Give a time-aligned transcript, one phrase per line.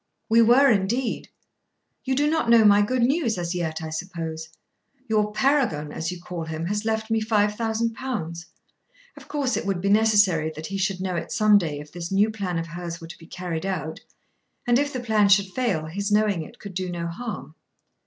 [0.29, 1.29] "We were, indeed.
[2.05, 4.49] You do not know my good news as yet, I suppose.
[5.07, 8.47] Your Paragon, as you call him, has left me five thousand pounds."
[9.15, 12.11] Of course it would be necessary that he should know it some day if this
[12.11, 13.99] new plan of hers were to be carried out;
[14.65, 17.53] and if the plan should fail, his knowing it could do no harm.